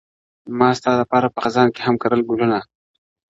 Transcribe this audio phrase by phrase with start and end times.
[0.57, 2.59] ما ستا لپاره په خزان کي هم کرل گلونه,